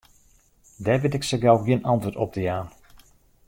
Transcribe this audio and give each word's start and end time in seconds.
Dêr 0.83 0.99
wit 1.01 1.17
ik 1.17 1.25
sa 1.27 1.37
gau 1.43 1.57
gjin 1.65 1.87
antwurd 1.93 2.19
op 2.23 2.31
te 2.33 2.41
jaan. 2.47 2.67